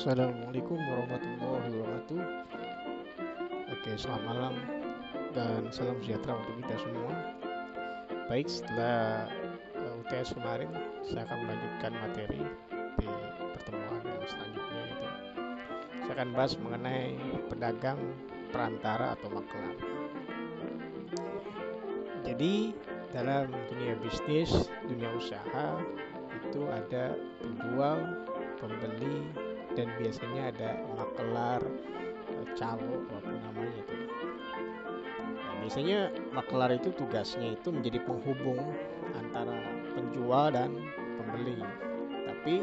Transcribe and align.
Assalamualaikum 0.00 0.80
warahmatullahi 0.80 1.76
wabarakatuh. 1.76 2.20
Oke, 3.68 3.90
selamat 4.00 4.24
malam 4.32 4.54
dan 5.36 5.68
salam 5.68 6.00
sejahtera 6.00 6.40
untuk 6.40 6.56
kita 6.64 6.88
semua. 6.88 7.12
Baik, 8.32 8.48
setelah 8.48 9.28
uh, 9.76 10.00
UTS 10.00 10.32
kemarin, 10.32 10.72
saya 11.04 11.28
akan 11.28 11.38
melanjutkan 11.44 11.92
materi 12.00 12.40
di 12.96 13.12
pertemuan 13.52 14.00
yang 14.00 14.24
selanjutnya 14.24 14.82
itu. 14.88 15.08
Saya 16.08 16.12
akan 16.16 16.30
bahas 16.32 16.52
mengenai 16.56 17.08
pedagang 17.52 18.00
perantara 18.56 19.20
atau 19.20 19.28
maklar. 19.28 19.76
Jadi, 22.24 22.72
dalam 23.12 23.52
dunia 23.68 24.00
bisnis, 24.00 24.72
dunia 24.80 25.12
usaha 25.12 25.76
itu 26.48 26.64
ada 26.72 27.20
penjual, 27.44 28.00
pembeli, 28.56 29.28
dan 29.80 29.88
biasanya 29.96 30.42
ada 30.52 30.70
makelar 30.92 31.60
eh, 32.28 32.46
calo 32.52 33.00
apa 33.08 33.16
pun 33.24 33.36
namanya 33.48 33.80
itu. 33.80 33.96
Nah, 35.40 35.54
biasanya 35.64 35.98
makelar 36.36 36.76
itu 36.76 36.92
tugasnya 37.00 37.56
itu 37.56 37.72
menjadi 37.72 38.04
penghubung 38.04 38.60
antara 39.16 39.56
penjual 39.96 40.52
dan 40.52 40.76
pembeli. 41.16 41.64
Tapi 42.28 42.54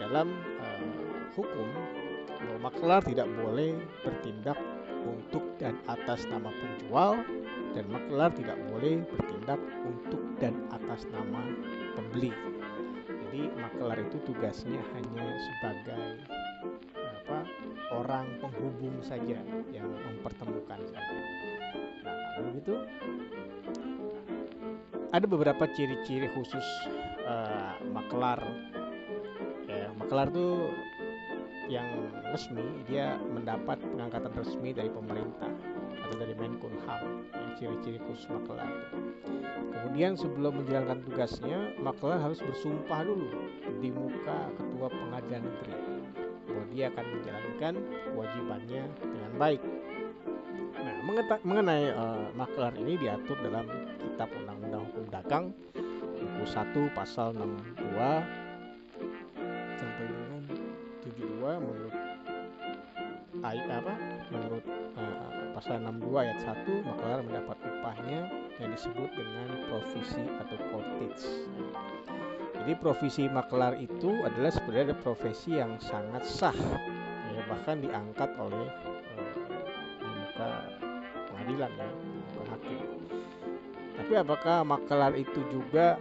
dalam 0.00 0.32
uh, 0.64 1.28
hukum 1.36 1.68
bahwa 2.40 2.72
makelar 2.72 3.04
tidak 3.04 3.28
boleh 3.36 3.76
bertindak 4.00 4.56
untuk 5.04 5.44
dan 5.60 5.76
atas 5.88 6.24
nama 6.28 6.48
penjual 6.48 7.20
dan 7.76 7.84
makelar 7.92 8.32
tidak 8.32 8.56
boleh 8.72 9.04
bertindak 9.12 9.60
untuk 9.84 10.20
dan 10.40 10.56
atas 10.72 11.04
nama 11.12 11.44
pembeli. 11.96 12.32
Jadi 13.30 13.46
makelar 13.62 13.98
itu 14.02 14.18
tugasnya 14.26 14.82
hanya 14.90 15.26
sebagai 15.38 15.94
apa 15.94 15.99
orang 18.10 18.26
penghubung 18.42 18.98
saja 19.06 19.38
yang 19.70 19.86
mempertemukan 19.86 20.82
saja 20.90 21.18
nah 22.02 22.42
begitu 22.50 22.74
ada 25.14 25.26
beberapa 25.30 25.64
ciri-ciri 25.70 26.26
khusus 26.34 26.66
uh, 27.22 27.78
makelar 27.94 28.42
ya 29.70 29.94
makelar 29.94 30.26
itu 30.34 30.74
yang 31.70 31.86
resmi 32.34 32.66
dia 32.90 33.14
mendapat 33.30 33.78
pengangkatan 33.78 34.34
resmi 34.34 34.74
dari 34.74 34.90
pemerintah 34.90 35.54
atau 36.02 36.16
dari 36.18 36.34
Menkumham 36.34 37.22
yang 37.30 37.50
ciri-ciri 37.62 38.02
khusus 38.10 38.26
makelar 38.26 38.66
kemudian 39.70 40.18
sebelum 40.18 40.58
menjalankan 40.66 40.98
tugasnya 41.06 41.78
makelar 41.78 42.18
harus 42.18 42.42
bersumpah 42.42 43.06
dulu 43.06 43.30
di 43.78 43.94
muka 43.94 44.50
ketua 44.58 44.90
pengadilan 44.90 45.46
negeri 45.46 45.89
bahwa 46.50 46.66
dia 46.74 46.90
akan 46.90 47.06
menjalankan 47.14 47.74
kewajibannya 48.10 48.82
dengan 48.98 49.32
baik 49.38 49.62
nah 50.80 50.94
mengenai 51.46 51.94
uh, 51.94 52.28
makelar 52.34 52.74
ini 52.74 52.98
diatur 52.98 53.38
dalam 53.40 53.66
kitab 54.02 54.28
undang-undang 54.34 54.82
hukum 54.90 55.04
dagang 55.08 55.54
buku 56.18 56.44
1 56.44 56.98
pasal 56.98 57.32
62 57.32 57.96
menurut 61.40 61.94
ayat 63.40 63.68
apa 63.80 63.94
menurut 64.28 64.64
uh, 65.00 65.56
pasal 65.56 65.80
62 65.80 66.22
ayat 66.22 66.38
1 66.44 66.86
makelar 66.86 67.20
mendapat 67.24 67.56
upahnya 67.64 68.20
yang 68.60 68.70
disebut 68.76 69.08
dengan 69.16 69.48
provisi 69.72 70.20
atau 70.36 70.56
cottage. 70.68 71.24
Jadi 72.60 72.72
profesi 72.76 73.24
makelar 73.26 73.80
itu 73.80 74.20
adalah 74.20 74.52
sebenarnya 74.52 74.96
profesi 75.00 75.56
yang 75.56 75.80
sangat 75.80 76.22
sah 76.28 76.58
ya 77.30 77.40
bahkan 77.48 77.80
diangkat 77.80 78.30
oleh 78.36 78.68
di 80.00 80.04
muka 80.04 80.50
pengadilan 81.32 81.70
ya, 81.72 81.88
muka 81.88 82.42
hakim. 82.52 82.80
Tapi 83.96 84.12
apakah 84.16 84.56
makelar 84.64 85.12
itu 85.16 85.40
juga 85.48 85.96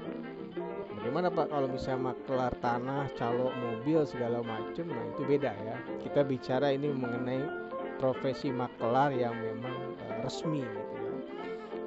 Bagaimana 0.99 1.31
Pak 1.31 1.47
kalau 1.47 1.67
misalnya 1.71 2.11
maklar 2.11 2.51
tanah, 2.59 3.07
calo 3.15 3.55
mobil 3.55 4.03
segala 4.03 4.43
macam, 4.43 4.83
nah 4.83 4.99
itu 5.15 5.23
beda 5.23 5.55
ya. 5.55 5.79
Kita 6.03 6.27
bicara 6.27 6.75
ini 6.75 6.91
mengenai 6.91 7.39
profesi 8.03 8.51
maklar 8.51 9.15
yang 9.15 9.31
memang 9.31 9.95
uh, 9.95 10.27
resmi 10.27 10.59
gitu 10.59 10.95
ya. 10.99 11.13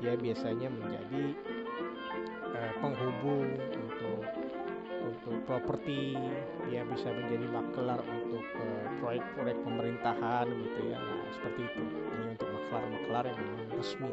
Dia 0.01 0.15
biasanya 0.17 0.73
menjadi 0.73 1.25
uh, 2.57 2.73
penghubung 2.81 3.53
untuk 5.33 5.49
properti, 5.49 6.13
dia 6.69 6.85
bisa 6.85 7.09
menjadi 7.09 7.47
maklar 7.49 8.05
untuk 8.05 8.45
uh, 8.61 8.87
proyek-proyek 9.01 9.59
pemerintahan 9.65 10.47
gitu 10.53 10.81
ya. 10.93 11.01
Nah, 11.01 11.25
seperti 11.33 11.61
itu. 11.73 11.83
Ini 11.89 12.27
untuk 12.37 12.51
maklar-maklar 12.53 13.23
yang 13.33 13.39
memang 13.41 13.69
resmi. 13.81 14.13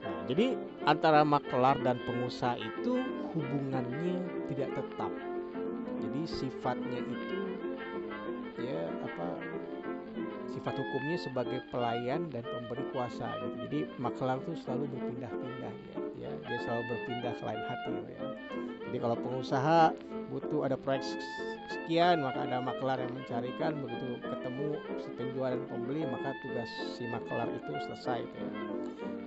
Nah, 0.00 0.18
jadi 0.24 0.46
antara 0.88 1.20
maklar 1.20 1.76
dan 1.84 2.00
pengusaha 2.08 2.56
itu 2.56 3.04
hubungannya 3.36 4.24
tidak 4.48 4.72
tetap. 4.72 5.12
Jadi 6.00 6.20
sifatnya 6.24 7.00
itu 7.04 7.40
ya 8.54 8.88
apa 9.04 9.26
sifat 10.48 10.74
hukumnya 10.78 11.18
sebagai 11.18 11.60
pelayan 11.68 12.30
dan 12.32 12.46
pemberi 12.46 12.84
kuasa 12.94 13.28
gitu. 13.44 13.56
Jadi 13.68 13.78
maklar 14.00 14.40
itu 14.40 14.56
selalu 14.64 14.88
berpindah-pindah 14.96 15.74
ya. 15.92 16.03
Dia 16.42 16.58
selalu 16.64 16.82
berpindah 16.90 17.34
selain 17.38 17.62
hati 17.62 17.94
ya. 18.10 18.22
Jadi 18.90 18.98
kalau 18.98 19.16
pengusaha 19.18 19.80
butuh 20.30 20.66
ada 20.66 20.76
proyek 20.78 21.02
sekian 21.70 22.24
maka 22.24 22.42
ada 22.42 22.58
maklar 22.58 22.98
yang 22.98 23.12
mencarikan 23.14 23.76
begitu 23.78 24.18
ketemu 24.24 24.68
si 24.98 25.08
penjual 25.14 25.50
dan 25.54 25.62
pembeli 25.70 26.02
maka 26.08 26.34
tugas 26.42 26.70
si 26.96 27.06
maklar 27.06 27.46
itu 27.54 27.70
selesai 27.86 28.24
gitu 28.24 28.38
ya 28.42 28.50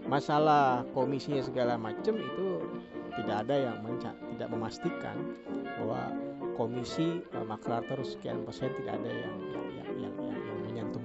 masalah 0.08 0.88
komisinya 0.96 1.44
segala 1.44 1.76
macam 1.76 2.16
itu 2.16 2.48
tidak 3.20 3.44
ada 3.46 3.56
yang 3.72 3.78
tidak 4.36 4.50
memastikan 4.54 5.18
bahwa 5.78 6.14
komisi 6.56 7.22
uh, 7.38 7.46
maklar 7.46 7.86
terus 7.86 8.18
sekian 8.18 8.42
persen 8.48 8.74
tidak 8.82 8.98
ada 9.04 9.12
yang, 9.14 9.36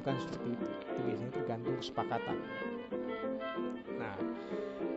menyantumkan 0.03 0.17
seperti 0.19 0.49
itu 0.51 0.67
itu 0.67 1.01
biasanya 1.07 1.33
tergantung 1.33 1.75
kesepakatan 1.79 2.37
nah 3.99 4.15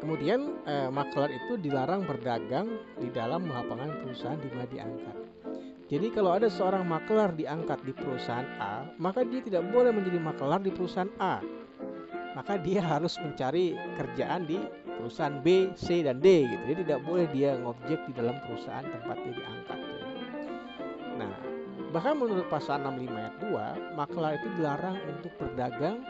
kemudian 0.01 0.39
uh, 0.65 0.89
maklar 0.89 1.29
itu 1.29 1.53
dilarang 1.61 2.01
berdagang 2.09 2.67
di 2.97 3.09
dalam 3.13 3.45
lapangan 3.45 4.01
perusahaan 4.01 4.39
di 4.41 4.49
mana 4.49 4.67
diangkat 4.69 5.17
jadi 5.85 6.07
kalau 6.09 6.33
ada 6.33 6.49
seorang 6.49 6.81
maklar 6.81 7.37
diangkat 7.37 7.77
di 7.85 7.93
perusahaan 7.93 8.49
A, 8.57 8.89
maka 8.97 9.21
dia 9.21 9.37
tidak 9.45 9.69
boleh 9.69 9.93
menjadi 9.93 10.17
maklar 10.17 10.57
di 10.57 10.73
perusahaan 10.73 11.13
A 11.21 11.45
maka 12.33 12.59
dia 12.59 12.83
harus 12.83 13.15
mencari 13.21 13.79
kerjaan 13.95 14.43
di 14.43 14.59
perusahaan 14.99 15.39
B, 15.39 15.71
C, 15.79 16.03
dan 16.03 16.19
D 16.19 16.43
gitu. 16.43 16.63
Jadi 16.67 16.81
tidak 16.83 16.99
boleh 17.07 17.31
dia 17.31 17.55
ngobjek 17.55 18.11
di 18.11 18.11
dalam 18.11 18.35
perusahaan 18.43 18.83
tempat 18.83 19.15
dia 19.23 19.33
diangkat. 19.39 19.79
Nah, 21.15 21.54
bahkan 21.95 22.19
menurut 22.19 22.43
pasal 22.51 22.83
65 22.83 23.07
ayat 23.07 23.35
2, 23.39 23.95
maklar 23.95 24.35
itu 24.35 24.47
dilarang 24.59 24.99
untuk 25.07 25.31
berdagang 25.39 26.03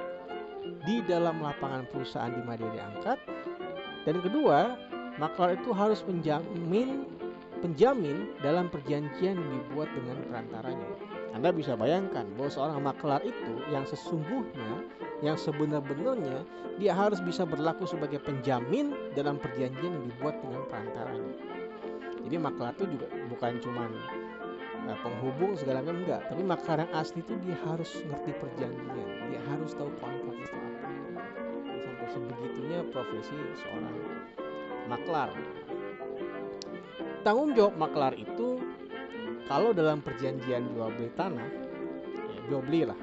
di 0.81 0.97
dalam 1.05 1.37
lapangan 1.45 1.85
perusahaan 1.93 2.33
di 2.33 2.41
mana 2.41 2.57
dia 2.57 2.81
diangkat. 2.81 3.17
Dan 4.01 4.17
kedua, 4.25 4.73
maklar 5.21 5.53
itu 5.53 5.69
harus 5.77 6.01
menjamin 6.09 7.05
penjamin 7.61 8.33
dalam 8.41 8.65
perjanjian 8.73 9.37
yang 9.37 9.51
dibuat 9.61 9.85
dengan 9.93 10.17
perantaranya. 10.25 10.89
Anda 11.37 11.53
bisa 11.53 11.77
bayangkan 11.77 12.25
bahwa 12.33 12.49
seorang 12.49 12.81
maklar 12.81 13.21
itu 13.21 13.53
yang 13.69 13.85
sesungguhnya 13.85 14.89
yang 15.21 15.37
sebenar-benarnya 15.37 16.41
dia 16.81 16.97
harus 16.97 17.21
bisa 17.21 17.45
berlaku 17.45 17.85
sebagai 17.85 18.17
penjamin 18.25 18.97
dalam 19.13 19.37
perjanjian 19.37 20.01
yang 20.01 20.05
dibuat 20.09 20.33
dengan 20.41 20.65
perantaranya. 20.65 21.35
Jadi 22.25 22.35
maklar 22.41 22.73
itu 22.73 22.85
juga 22.89 23.07
bukan 23.29 23.51
cuma 23.61 23.85
uh, 24.85 24.97
penghubung 25.01 25.57
segala 25.57 25.81
macam 25.81 26.01
enggak, 26.05 26.21
tapi 26.29 26.41
maklar 26.45 26.77
yang 26.85 26.93
asli 26.93 27.19
itu 27.21 27.33
dia 27.41 27.57
harus 27.65 27.91
ngerti 28.05 28.31
perjanjian, 28.37 29.09
dia 29.29 29.41
harus 29.49 29.71
tahu 29.73 29.89
kontrak 30.01 30.35
itu 30.37 30.55
apa. 30.55 30.89
Sampai 31.65 32.07
sebegitunya 32.13 32.79
profesi 32.93 33.37
seorang 33.59 33.95
maklar. 34.85 35.29
Tanggung 37.25 37.57
jawab 37.57 37.75
maklar 37.81 38.13
itu 38.13 38.61
kalau 39.49 39.73
dalam 39.73 40.01
perjanjian 40.01 40.69
jual 40.73 40.89
beli 40.93 41.09
tanah, 41.17 41.49
ya 42.29 42.39
jual 42.49 42.61
beli 42.65 42.85
lah, 42.85 42.97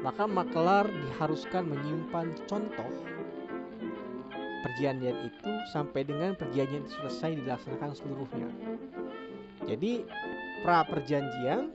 maka 0.00 0.24
maklar 0.24 0.88
diharuskan 0.88 1.68
menyimpan 1.68 2.32
contoh 2.48 2.88
perjanjian 4.64 5.28
itu 5.28 5.52
sampai 5.76 6.08
dengan 6.08 6.32
perjanjian 6.36 6.88
selesai 6.88 7.36
dilaksanakan 7.40 7.92
seluruhnya. 7.92 8.48
Jadi 9.64 10.04
pra 10.64 10.80
perjanjian 10.88 11.68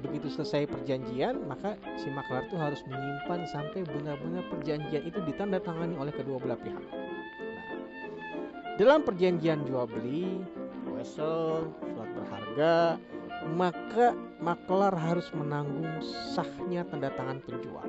begitu 0.00 0.32
selesai 0.32 0.64
perjanjian 0.70 1.44
maka 1.44 1.76
si 1.98 2.08
maklar 2.08 2.46
itu 2.48 2.56
harus 2.56 2.80
menyimpan 2.88 3.44
sampai 3.50 3.84
benar-benar 3.84 4.46
perjanjian 4.48 5.04
itu 5.04 5.18
ditandatangani 5.26 5.98
oleh 5.98 6.14
kedua 6.14 6.40
belah 6.40 6.56
pihak. 6.56 6.80
Nah, 6.80 7.66
dalam 8.80 9.04
perjanjian 9.04 9.68
jual 9.68 9.84
beli, 9.90 10.40
wesel, 10.88 11.68
surat 11.84 12.10
berharga, 12.16 12.96
maka 13.52 14.16
maklar 14.40 14.96
harus 14.96 15.28
menanggung 15.36 16.00
sahnya 16.32 16.88
tanda 16.88 17.12
tangan 17.12 17.44
penjual. 17.44 17.84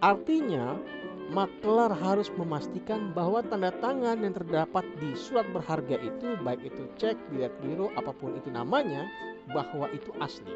Artinya, 0.00 0.80
maklar 1.28 1.92
harus 1.92 2.32
memastikan 2.40 3.12
bahwa 3.12 3.44
tanda 3.44 3.68
tangan 3.84 4.24
yang 4.24 4.32
terdapat 4.32 4.84
di 4.96 5.12
surat 5.12 5.44
berharga 5.52 6.00
itu, 6.00 6.40
baik 6.40 6.72
itu 6.72 6.88
cek, 6.96 7.16
bilet 7.28 7.52
giro, 7.60 7.92
apa 8.00 8.16
pun 8.16 8.32
itu 8.32 8.48
namanya, 8.48 9.04
bahwa 9.50 9.86
itu 9.90 10.10
asli. 10.22 10.54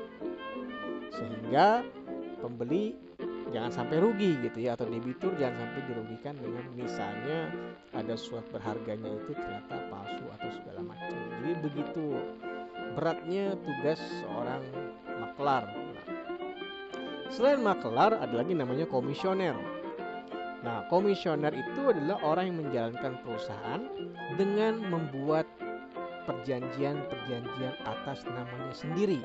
Sehingga 1.14 1.86
pembeli 2.42 2.94
jangan 3.54 3.70
sampai 3.70 4.02
rugi 4.02 4.34
gitu 4.42 4.58
ya 4.66 4.74
atau 4.74 4.90
debitur 4.90 5.30
jangan 5.38 5.62
sampai 5.62 5.80
dirugikan 5.86 6.34
dengan 6.42 6.64
misalnya 6.74 7.54
ada 7.94 8.18
surat 8.18 8.42
berharganya 8.50 9.14
itu 9.14 9.30
ternyata 9.30 9.74
palsu 9.88 10.24
atau 10.40 10.50
segala 10.58 10.80
macam. 10.82 11.14
Jadi 11.14 11.52
begitu 11.62 12.06
beratnya 12.98 13.54
tugas 13.62 14.02
seorang 14.22 14.62
maklar. 15.22 15.70
Nah, 15.70 16.06
selain 17.30 17.62
maklar 17.62 18.18
ada 18.18 18.34
lagi 18.34 18.54
namanya 18.54 18.86
komisioner. 18.90 19.54
Nah, 20.64 20.88
komisioner 20.88 21.52
itu 21.52 21.92
adalah 21.92 22.18
orang 22.24 22.48
yang 22.48 22.58
menjalankan 22.64 23.20
perusahaan 23.20 23.84
dengan 24.40 24.80
membuat 24.80 25.44
perjanjian-perjanjian 26.24 27.74
atas 27.84 28.24
namanya 28.28 28.74
sendiri 28.74 29.20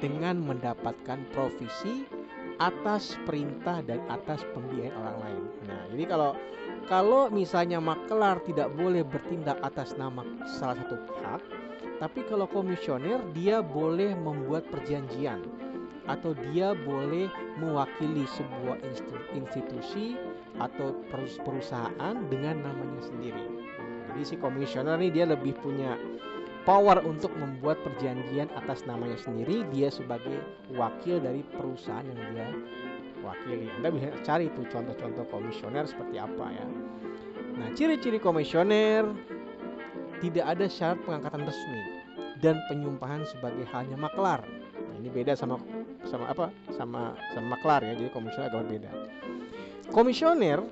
dengan 0.00 0.40
mendapatkan 0.44 1.20
provisi 1.32 2.04
atas 2.56 3.20
perintah 3.28 3.84
dan 3.84 4.00
atas 4.08 4.40
pembiayaan 4.56 4.96
orang 4.96 5.18
lain. 5.20 5.42
Nah, 5.68 5.80
jadi 5.92 6.04
kalau 6.08 6.30
kalau 6.88 7.28
misalnya 7.28 7.82
maklar 7.82 8.40
tidak 8.48 8.72
boleh 8.72 9.04
bertindak 9.04 9.60
atas 9.60 9.92
nama 10.00 10.24
salah 10.56 10.78
satu 10.80 10.96
pihak, 10.96 11.40
tapi 12.00 12.20
kalau 12.28 12.48
komisioner 12.48 13.20
dia 13.36 13.60
boleh 13.60 14.16
membuat 14.16 14.68
perjanjian 14.72 15.44
atau 16.06 16.38
dia 16.52 16.72
boleh 16.86 17.26
mewakili 17.58 18.24
sebuah 18.30 18.78
institusi 19.34 20.14
atau 20.62 20.94
perusahaan 21.42 22.16
dengan 22.30 22.62
namanya 22.62 23.02
sendiri. 23.02 23.65
Jadi 24.16 24.32
si 24.32 24.36
komisioner 24.40 24.96
ini 24.96 25.12
dia 25.12 25.28
lebih 25.28 25.52
punya 25.60 25.92
power 26.64 27.04
untuk 27.04 27.28
membuat 27.36 27.76
perjanjian 27.84 28.48
atas 28.56 28.80
namanya 28.88 29.20
sendiri. 29.20 29.60
Dia 29.68 29.92
sebagai 29.92 30.40
wakil 30.72 31.20
dari 31.20 31.44
perusahaan 31.52 32.00
yang 32.00 32.32
dia 32.32 32.48
wakili. 33.20 33.68
Anda 33.76 33.92
bisa 33.92 34.16
cari 34.24 34.48
tuh 34.56 34.64
contoh-contoh 34.72 35.28
komisioner 35.28 35.84
seperti 35.84 36.16
apa 36.16 36.48
ya. 36.48 36.64
Nah 37.60 37.68
ciri-ciri 37.76 38.16
komisioner 38.16 39.04
tidak 40.24 40.48
ada 40.48 40.64
syarat 40.64 40.96
pengangkatan 41.04 41.44
resmi 41.44 41.82
dan 42.40 42.56
penyumpahan 42.72 43.20
sebagai 43.28 43.68
halnya 43.68 44.00
maklar. 44.00 44.40
Nah, 44.72 44.94
ini 44.96 45.12
beda 45.12 45.36
sama 45.36 45.60
sama 46.08 46.32
apa? 46.32 46.48
Sama 46.72 47.12
sama 47.36 47.52
maklar 47.52 47.84
ya 47.84 47.92
jadi 48.00 48.08
komisioner 48.16 48.48
agak 48.48 48.64
berbeda. 48.64 48.90
Komisioner 49.92 50.64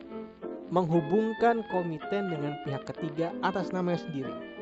menghubungkan 0.73 1.65
komiten 1.69 2.33
dengan 2.33 2.57
pihak 2.65 2.89
ketiga 2.89 3.33
atas 3.45 3.73
namanya 3.73 4.01
sendiri 4.05 4.55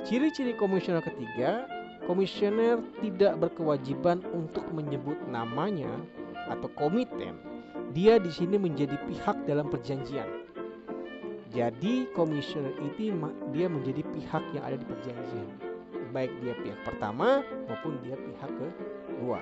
Ciri-ciri 0.00 0.56
komisioner 0.56 1.04
ketiga, 1.04 1.68
komisioner 2.08 2.80
tidak 3.04 3.36
berkewajiban 3.36 4.24
untuk 4.32 4.64
menyebut 4.72 5.20
namanya 5.28 5.92
atau 6.48 6.72
komiten. 6.72 7.36
Dia 7.92 8.16
di 8.16 8.32
sini 8.32 8.56
menjadi 8.56 8.96
pihak 9.04 9.44
dalam 9.44 9.68
perjanjian. 9.68 10.26
Jadi 11.52 12.08
komisioner 12.16 12.72
itu 12.80 13.12
dia 13.52 13.66
menjadi 13.68 14.00
pihak 14.02 14.44
yang 14.56 14.64
ada 14.64 14.80
di 14.80 14.86
perjanjian. 14.88 15.48
Baik 16.10 16.32
dia 16.40 16.54
pihak 16.58 16.80
pertama 16.86 17.44
maupun 17.68 18.00
dia 18.00 18.16
pihak 18.16 18.50
kedua. 18.56 19.38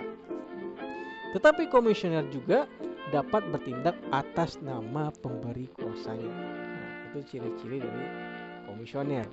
Tetapi 1.39 1.71
komisioner 1.71 2.27
juga 2.29 2.67
dapat 3.09 3.41
bertindak 3.49 3.97
atas 4.13 4.61
nama 4.61 5.09
pemberi 5.25 5.65
kuasanya. 5.81 6.29
Nah, 6.29 6.89
itu 7.09 7.19
ciri-ciri 7.25 7.81
dari 7.81 8.05
komisioner. 8.69 9.25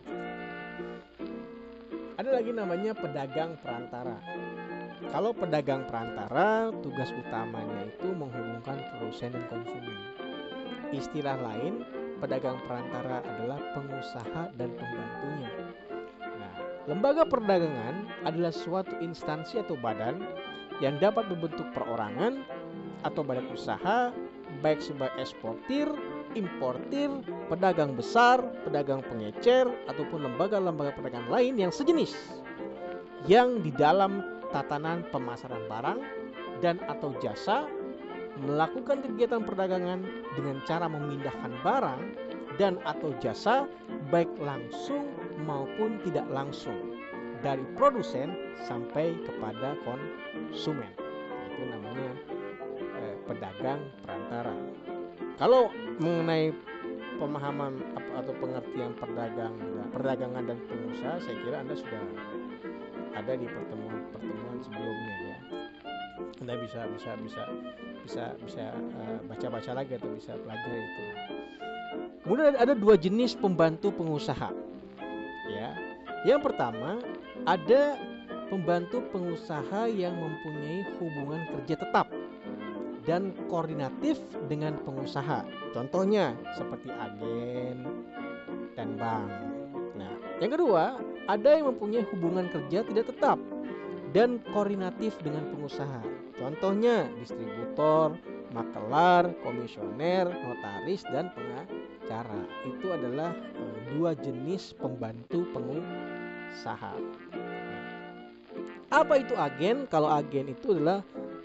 Ada 2.16 2.30
lagi 2.32 2.56
namanya 2.56 2.96
pedagang 2.96 3.60
perantara. 3.60 4.16
Kalau 5.12 5.36
pedagang 5.36 5.84
perantara, 5.84 6.72
tugas 6.80 7.12
utamanya 7.12 7.92
itu 7.92 8.08
menghubungkan 8.16 8.80
produsen 8.96 9.36
dan 9.36 9.44
konsumen. 9.52 10.00
Istilah 10.96 11.36
lain, 11.36 11.84
pedagang 12.24 12.56
perantara 12.64 13.20
adalah 13.20 13.60
pengusaha 13.76 14.56
dan 14.56 14.72
pembantunya. 14.72 15.52
Nah, 16.24 16.54
lembaga 16.88 17.28
perdagangan 17.28 18.24
adalah 18.24 18.56
suatu 18.56 18.96
instansi 19.04 19.60
atau 19.60 19.76
badan 19.76 20.24
yang 20.80 20.96
dapat 21.04 21.28
berbentuk 21.28 21.68
perorangan 21.76 22.40
atau 23.06 23.22
badan 23.22 23.48
usaha 23.54 24.10
baik 24.66 24.82
sebagai 24.82 25.22
eksportir 25.22 25.88
importir, 26.36 27.10
pedagang 27.48 27.96
besar, 27.96 28.44
pedagang 28.68 29.02
pengecer, 29.08 29.66
ataupun 29.88 30.28
lembaga-lembaga 30.28 30.94
perdagangan 30.94 31.32
lain 31.32 31.56
yang 31.58 31.72
sejenis 31.72 32.14
yang 33.26 33.64
di 33.66 33.74
dalam 33.74 34.22
tatanan 34.54 35.02
pemasaran 35.10 35.66
barang 35.66 36.00
dan 36.62 36.78
atau 36.86 37.16
jasa 37.24 37.66
melakukan 38.46 39.02
kegiatan 39.02 39.42
perdagangan 39.42 40.04
dengan 40.38 40.62
cara 40.68 40.86
memindahkan 40.86 41.56
barang 41.64 42.02
dan 42.60 42.78
atau 42.86 43.16
jasa 43.24 43.66
baik 44.12 44.30
langsung 44.38 45.08
maupun 45.48 45.98
tidak 46.06 46.28
langsung 46.30 47.00
dari 47.42 47.64
produsen 47.76 48.36
sampai 48.64 49.16
kepada 49.26 49.76
konsumen. 49.84 50.92
Itu 51.52 51.64
namanya 51.68 52.35
pedagang 53.26 53.82
perantara. 54.06 54.54
Kalau 55.36 55.68
mengenai 56.00 56.56
pemahaman 57.20 57.80
atau 58.16 58.34
pengertian 58.40 58.92
perdagang 58.96 59.56
perdagangan 59.92 60.44
dan 60.48 60.58
pengusaha, 60.68 61.16
saya 61.20 61.36
kira 61.44 61.58
Anda 61.64 61.76
sudah 61.76 62.04
ada 63.16 63.34
di 63.36 63.48
pertemuan-pertemuan 63.48 64.58
sebelumnya 64.64 65.16
ya. 65.20 65.38
Anda 66.44 66.54
bisa 66.60 66.80
bisa 66.92 67.12
bisa 67.20 67.44
bisa 68.04 68.24
bisa 68.44 68.66
uh, 68.76 69.20
baca-baca 69.28 69.72
lagi 69.76 69.96
atau 69.96 70.10
bisa 70.14 70.36
pelajari 70.40 70.80
itu. 70.80 71.04
Kemudian 72.24 72.56
ada 72.58 72.74
dua 72.74 72.96
jenis 72.98 73.38
pembantu 73.38 73.92
pengusaha. 73.96 74.50
Ya. 75.52 75.70
Yang 76.26 76.42
pertama, 76.52 76.98
ada 77.46 78.02
pembantu 78.50 79.06
pengusaha 79.14 79.86
yang 79.90 80.18
mempunyai 80.18 80.82
hubungan 80.98 81.42
kerja 81.54 81.86
tetap 81.86 82.10
dan 83.06 83.32
koordinatif 83.48 84.18
dengan 84.50 84.78
pengusaha. 84.82 85.46
Contohnya 85.72 86.34
seperti 86.58 86.90
agen 86.90 87.86
dan 88.74 88.98
bank. 88.98 89.30
Nah, 89.96 90.12
yang 90.44 90.52
kedua, 90.52 91.00
ada 91.26 91.50
yang 91.56 91.72
mempunyai 91.72 92.06
hubungan 92.12 92.50
kerja 92.52 92.86
tidak 92.86 93.10
tetap 93.10 93.40
dan 94.12 94.42
koordinatif 94.52 95.16
dengan 95.22 95.48
pengusaha. 95.54 96.02
Contohnya 96.36 97.08
distributor, 97.16 98.18
makelar, 98.52 99.32
komisioner, 99.44 100.28
notaris 100.28 101.04
dan 101.12 101.32
pengacara. 101.36 102.42
Itu 102.68 102.92
adalah 102.92 103.36
e, 103.36 103.64
dua 103.96 104.16
jenis 104.16 104.76
pembantu 104.76 105.48
pengusaha. 105.56 106.96
Apa 108.92 109.14
itu 109.20 109.36
agen? 109.36 109.84
Kalau 109.92 110.08
agen 110.08 110.56
itu 110.56 110.72
adalah 110.72 111.04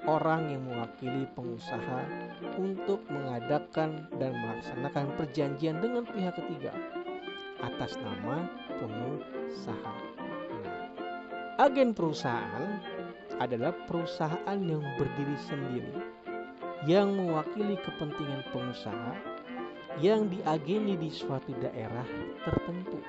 orang 0.09 0.49
yang 0.49 0.63
mewakili 0.65 1.29
pengusaha 1.37 2.01
untuk 2.57 3.05
mengadakan 3.13 4.09
dan 4.17 4.33
melaksanakan 4.33 5.07
perjanjian 5.17 5.77
dengan 5.81 6.05
pihak 6.09 6.37
ketiga 6.41 6.73
atas 7.61 8.01
nama 8.01 8.49
pengusaha. 8.81 9.95
Nah, 10.65 10.79
agen 11.61 11.93
perusahaan 11.93 12.81
adalah 13.41 13.73
perusahaan 13.89 14.59
yang 14.61 14.85
berdiri 14.97 15.37
sendiri 15.49 15.95
yang 16.89 17.13
mewakili 17.13 17.77
kepentingan 17.85 18.41
pengusaha 18.57 19.13
yang 20.01 20.33
diageni 20.33 20.97
di 20.97 21.13
suatu 21.13 21.53
daerah 21.61 22.09
tertentu. 22.41 23.01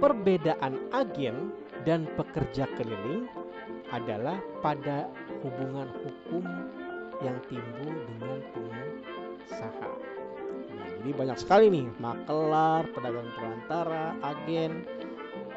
Perbedaan 0.00 0.90
agen 0.90 1.54
dan 1.86 2.08
pekerja 2.18 2.66
keliling 2.74 3.30
adalah 3.90 4.38
pada 4.62 5.10
hubungan 5.42 5.90
hukum 6.02 6.44
yang 7.20 7.36
timbul 7.50 7.90
dengan 7.90 8.38
pengusaha. 8.54 9.90
Nah, 10.70 10.86
jadi 11.00 11.10
banyak 11.12 11.38
sekali 11.38 11.66
nih 11.68 11.86
makelar, 12.00 12.86
pedagang 12.94 13.28
perantara, 13.36 14.16
agen, 14.22 14.86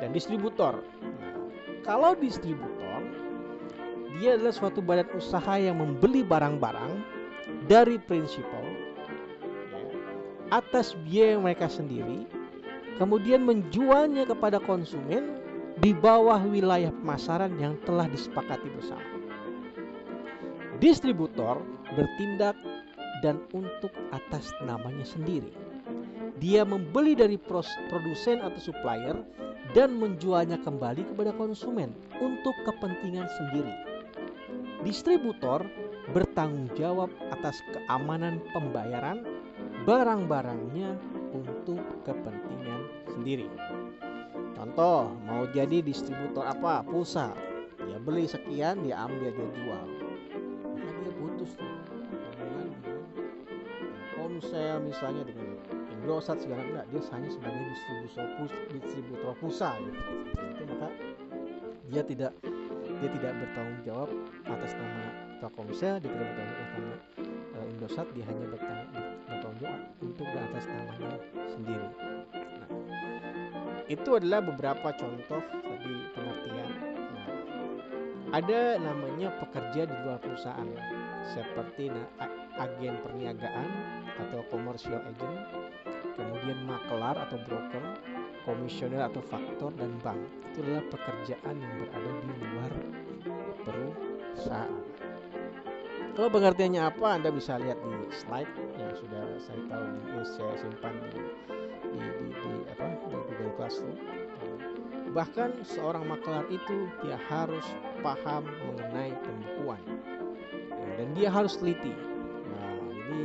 dan 0.02 0.10
distributor. 0.12 0.82
Nah, 1.00 1.46
kalau 1.86 2.18
distributor, 2.18 3.00
dia 4.18 4.36
adalah 4.38 4.54
suatu 4.54 4.82
badan 4.82 5.10
usaha 5.16 5.56
yang 5.58 5.80
membeli 5.80 6.25
barang-barang 6.25 6.94
dari 7.70 7.98
prinsipal 8.02 8.66
ya, 9.72 9.84
atas 10.52 10.98
biaya 11.08 11.40
mereka 11.40 11.70
sendiri, 11.70 12.25
kemudian 12.98 13.46
menjualnya 13.46 14.28
kepada 14.28 14.60
konsumen 14.63 15.43
di 15.82 15.96
bawah 15.96 16.42
wilayah 16.46 16.94
pemasaran 16.94 17.58
yang 17.58 17.80
telah 17.88 18.06
disepakati 18.06 18.70
bersama. 18.77 19.08
Distributor 20.77 21.63
bertindak 21.96 22.58
dan 23.24 23.39
untuk 23.56 23.89
atas 24.12 24.51
namanya 24.68 25.08
sendiri. 25.08 25.50
Dia 26.44 26.68
membeli 26.68 27.15
dari 27.15 27.39
produsen 27.39 28.44
atau 28.44 28.60
supplier 28.60 29.15
dan 29.72 29.96
menjualnya 29.96 30.60
kembali 30.60 31.08
kepada 31.15 31.32
konsumen 31.39 31.96
untuk 32.20 32.53
kepentingan 32.68 33.32
sendiri. 33.39 33.74
Distributor 34.84 35.63
bertanggung 36.12 36.68
jawab 36.75 37.08
atas 37.32 37.63
keamanan 37.72 38.44
pembayaran 38.51 39.24
barang-barangnya 39.88 41.00
untuk 41.32 41.80
kepentingan 42.03 42.82
sendiri. 43.15 43.48
Contoh, 44.63 45.12
mau 45.27 45.43
jadi 45.51 45.84
distributor 45.84 46.48
apa? 46.48 46.88
Pulsa. 46.88 47.36
Dia 47.84 48.00
beli 48.00 48.24
sekian, 48.24 48.88
dia 48.88 48.96
ambil, 48.96 49.36
dia 49.36 49.43
jual. 49.60 49.86
Maka 50.72 51.00
dia 51.03 51.13
putus 51.20 51.51
tuh 51.60 51.67
hubungan 52.39 52.72
dengan 54.55 54.79
misalnya 54.88 55.27
dengan 55.27 55.60
Indosat 55.91 56.48
segala 56.48 56.63
enggak, 56.63 56.88
dia 56.96 57.03
hanya 57.12 57.27
sebagai 57.27 57.60
distributor 57.75 58.48
distributor 58.72 59.32
pulsa 59.43 59.75
gitu. 59.84 60.00
Itu 60.32 60.63
maka 60.63 60.88
dia 61.91 62.03
tidak 62.08 62.32
dia 63.03 63.10
tidak 63.20 63.32
bertanggung 63.43 63.84
jawab 63.84 64.10
atas 64.48 64.72
nama 64.79 65.03
Telkomsel, 65.43 66.00
dia 66.00 66.08
tidak 66.08 66.27
bertanggung 66.32 66.55
jawab 66.55 66.55
atas 66.55 66.72
nama 66.72 66.96
uh, 67.51 67.65
Indosat, 67.67 68.08
dia 68.15 68.24
hanya 68.32 68.46
bertanggung, 68.48 69.60
jawab 69.60 69.82
untuk 70.00 70.27
atas 70.32 70.63
namanya 70.72 71.12
sendiri. 71.51 71.89
Nah, 73.84 73.92
itu 73.92 74.16
adalah 74.16 74.40
beberapa 74.40 74.96
contoh 74.96 75.44
tadi 75.44 75.94
pengertian. 76.16 76.72
Nah, 77.12 77.28
ada 78.32 78.80
namanya 78.80 79.28
pekerja 79.44 79.84
di 79.84 79.96
luar 80.08 80.24
perusahaan 80.24 80.72
seperti 81.36 81.92
agen 82.56 82.96
perniagaan 83.04 83.70
atau 84.24 84.40
commercial 84.48 85.04
agent, 85.04 85.36
kemudian 86.16 86.63
makelar 86.63 87.28
atau 87.28 87.36
broker, 87.44 87.84
komisioner 88.48 89.04
atau 89.04 89.20
faktor 89.20 89.75
dan 89.75 89.92
bank. 90.00 90.32
Itu 90.56 90.63
adalah 90.63 90.88
pekerjaan 90.88 91.56
yang 91.60 91.74
berada 91.84 92.12
di 92.24 92.34
luar 92.40 92.72
perusahaan. 93.68 94.75
Kalau 96.16 96.30
pengertiannya 96.32 96.88
apa, 96.88 97.20
Anda 97.20 97.36
bisa 97.36 97.60
lihat 97.60 97.84
di 97.84 98.16
slide 98.16 98.62
sudah 99.04 99.24
saya 99.44 99.62
tahu 99.68 99.84
di, 99.84 100.00
saya 100.24 100.54
simpan 100.64 100.96
di 101.12 101.20
di, 101.92 102.00
di, 102.00 102.28
di 102.32 102.52
apa 102.72 102.86
di 102.96 103.08
Google 103.12 103.54
Classroom. 103.60 104.00
Bahkan 105.12 105.62
seorang 105.68 106.08
makelar 106.08 106.48
itu 106.48 106.88
dia 107.04 107.20
harus 107.28 107.68
paham 108.00 108.48
mengenai 108.48 109.12
pembukuan 109.20 109.84
ya, 110.72 110.90
dan 111.04 111.08
dia 111.14 111.30
harus 111.30 111.60
teliti. 111.60 111.92
Nah, 112.48 112.74
jadi 112.96 113.22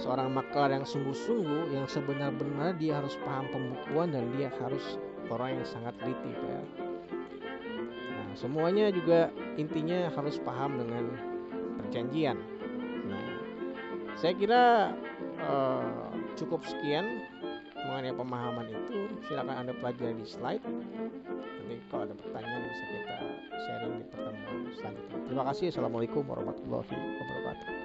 seorang 0.00 0.32
makelar 0.32 0.72
yang 0.72 0.88
sungguh-sungguh 0.88 1.76
yang 1.76 1.86
sebenar-benar 1.86 2.74
dia 2.80 2.98
harus 2.98 3.14
paham 3.22 3.46
pembukuan 3.52 4.10
dan 4.16 4.32
dia 4.34 4.48
harus 4.58 4.96
orang 5.28 5.60
yang 5.60 5.66
sangat 5.68 5.94
teliti 6.00 6.32
ya. 6.32 6.60
Nah, 8.16 8.28
semuanya 8.34 8.88
juga 8.90 9.28
intinya 9.60 10.08
harus 10.10 10.40
paham 10.42 10.80
dengan 10.80 11.04
perjanjian 11.84 12.55
saya 14.16 14.32
kira 14.32 14.96
uh, 15.44 16.08
cukup 16.40 16.64
sekian 16.64 17.24
mengenai 17.86 18.16
pemahaman 18.16 18.66
itu. 18.72 19.08
Silakan 19.28 19.56
anda 19.62 19.72
pelajari 19.76 20.16
di 20.16 20.26
slide. 20.26 20.64
Nanti 20.64 21.76
kalau 21.92 22.08
ada 22.08 22.14
pertanyaan 22.16 22.64
bisa 22.66 22.84
kita 22.90 23.16
sharing 23.68 23.94
di 24.00 24.04
pertemuan 24.10 24.72
selanjutnya. 24.74 25.16
Terima 25.28 25.44
kasih. 25.52 25.66
Assalamualaikum 25.70 26.24
warahmatullahi 26.24 26.96
wabarakatuh. 26.96 27.76